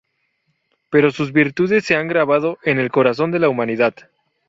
Pero 0.89 1.11
sus 1.11 1.31
virtudes 1.31 1.85
se 1.85 1.95
han 1.95 2.07
grabado 2.07 2.57
en 2.63 2.79
el 2.79 2.89
corazón 2.89 3.29
de 3.29 3.37
la 3.37 3.49
humanidad. 3.49 3.93